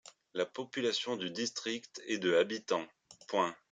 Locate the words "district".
1.29-2.01